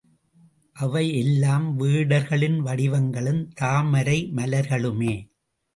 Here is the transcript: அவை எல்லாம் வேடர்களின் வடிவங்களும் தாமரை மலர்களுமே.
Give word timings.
அவை 0.75 1.03
எல்லாம் 1.17 1.79
வேடர்களின் 1.79 2.59
வடிவங்களும் 2.65 3.47
தாமரை 3.53 4.19
மலர்களுமே. 4.35 5.15